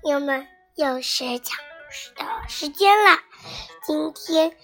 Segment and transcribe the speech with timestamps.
[0.00, 3.18] 朋友们，又是讲故事的时间啦！
[3.84, 4.56] 今天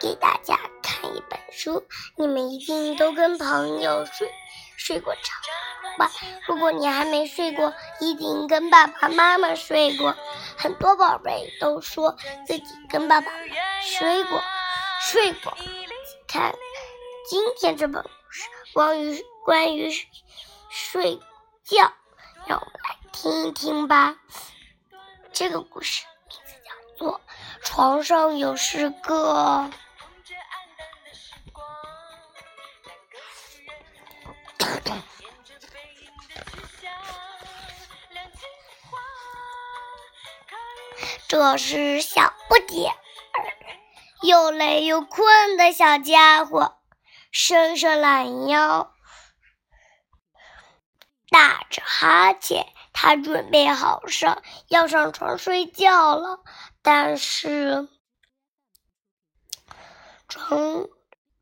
[0.00, 1.84] 给大家看一本书，
[2.16, 4.32] 你们一定都跟朋友睡
[4.76, 6.10] 睡过床吧？
[6.46, 10.14] 如果你还没睡过，一定跟爸爸妈妈睡过。
[10.56, 12.16] 很多宝贝都说
[12.46, 13.32] 自己跟爸爸
[13.82, 14.40] 睡过，
[15.02, 15.58] 睡过。
[16.28, 16.54] 看
[17.28, 19.90] 今天这本故事，关于关于
[20.70, 21.18] 睡
[21.64, 21.92] 觉，
[22.46, 24.16] 让我们来听一听吧。
[25.38, 27.20] 这个故事名字叫做
[27.64, 29.70] 《床上有四个》。
[41.28, 42.98] 这是小不点儿，
[44.22, 46.80] 又累又困的小家伙，
[47.30, 48.92] 伸伸懒腰，
[51.30, 52.66] 打着哈欠。
[53.00, 56.42] 他准备好上要上床睡觉了，
[56.82, 57.88] 但是
[60.26, 60.88] 床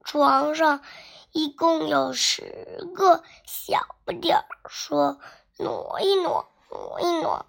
[0.04, 0.84] 床上
[1.32, 5.18] 一共有十个小不点儿，说
[5.56, 7.46] 挪一挪，挪一挪，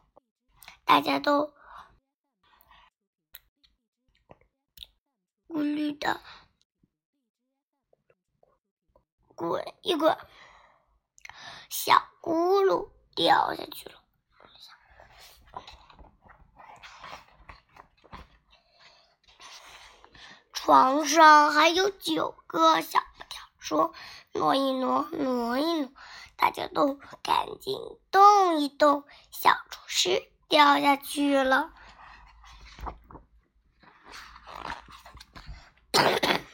[0.86, 1.54] 大家都
[5.50, 6.22] 咕噜的
[9.36, 10.17] 滚一滚，
[11.70, 12.97] 小咕噜。
[13.18, 13.96] 掉下去了。
[20.54, 23.94] 床上还有九个小不点，说
[24.34, 25.90] 挪一挪，挪一挪，
[26.36, 27.76] 大家都赶紧
[28.12, 29.04] 动一动。
[29.32, 31.72] 小厨师掉下去了。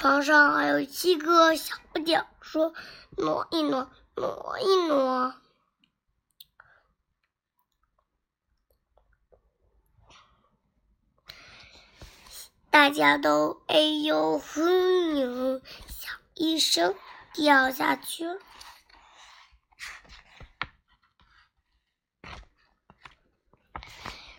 [0.00, 2.72] 床上还有七个小不点儿，说
[3.18, 5.34] 挪一挪，挪一挪。
[12.70, 16.94] 大家都哎呦哼哟，响一声
[17.34, 18.24] 掉下去。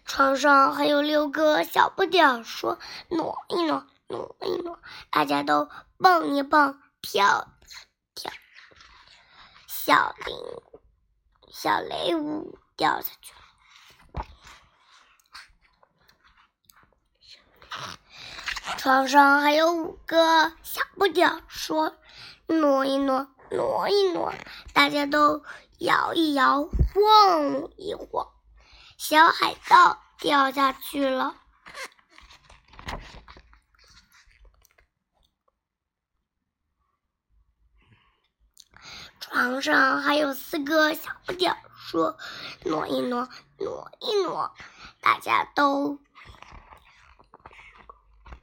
[0.06, 3.86] 床上还有六个小不点儿，说挪一挪。
[4.12, 4.80] 挪一挪，
[5.10, 7.48] 大家都蹦一蹦，跳
[8.14, 8.32] 跳。
[9.68, 10.36] 小铃
[11.52, 13.40] 小雷舞掉下去了。
[18.78, 21.96] 床上还有五个小不点儿，说
[22.48, 24.34] 挪一挪，挪一挪，
[24.74, 25.44] 大家都
[25.80, 28.28] 摇一摇，晃一晃。
[28.98, 31.41] 小海盗掉下去了。
[39.34, 42.18] 床上还有四个小不点儿，说
[42.66, 44.54] 挪一挪，挪一挪，
[45.00, 46.00] 大家都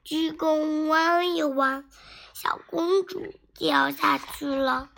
[0.03, 1.87] 鞠躬弯一弯，
[2.33, 4.89] 小公主掉下去了。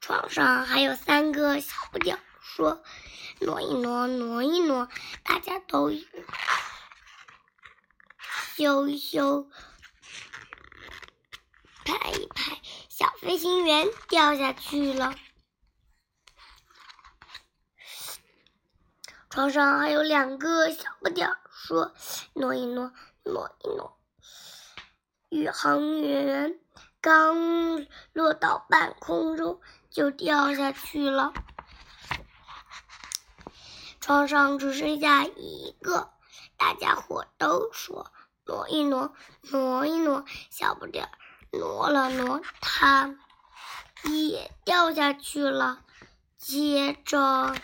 [0.00, 2.80] 床上还有三个小不点儿，说
[3.40, 4.88] 挪一挪，挪一挪，
[5.24, 5.90] 大家都。
[8.58, 9.46] 咻咻，
[11.84, 15.14] 拍一拍，小飞行员掉下去了。
[19.30, 21.94] 床上还有两个小不点儿，说
[22.34, 22.92] 挪一挪，
[23.22, 23.96] 挪一挪。
[25.28, 26.58] 宇航员
[27.00, 31.32] 刚落到半空中，就掉下去了。
[34.00, 36.12] 床上只剩下一个，
[36.56, 38.12] 大家伙都说。
[38.48, 41.10] 挪一挪，挪一挪，小不点儿
[41.52, 43.14] 挪了挪，它
[44.04, 45.84] 也掉下去了。
[46.38, 47.54] 接着。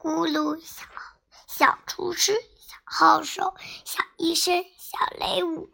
[0.00, 0.84] 咕噜小
[1.58, 3.52] 小厨师，小号手，
[3.84, 5.68] 小医生，小雷舞，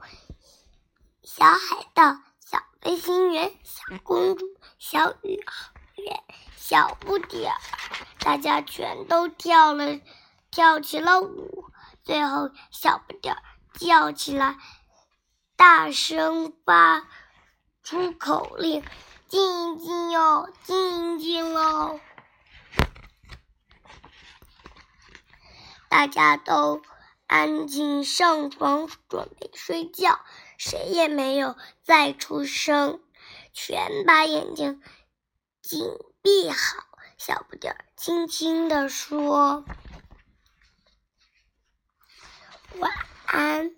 [1.22, 4.46] 小海盗，小飞行员，小公主，
[4.78, 6.24] 小宇航员，
[6.56, 7.60] 小不点儿。
[8.18, 10.00] 大家全都跳了，
[10.50, 11.66] 跳起了舞。
[12.02, 13.42] 最后，小不点儿
[13.78, 14.56] 叫起来，
[15.54, 17.06] 大声发
[17.82, 18.82] 出口令
[19.28, 22.00] ：“静一静哟，静一静喽！”
[25.94, 26.82] 大家都
[27.28, 30.18] 安静上床准备睡觉，
[30.58, 33.00] 谁也没有再出声，
[33.52, 34.82] 全把眼睛
[35.62, 35.86] 紧
[36.20, 36.84] 闭好。
[37.16, 39.64] 小不点儿轻轻地说
[42.80, 42.92] ：“晚
[43.26, 43.76] 安。”